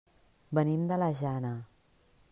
Venim 0.59 0.87
de 0.93 0.97
la 1.03 1.11
Jana. 1.21 1.55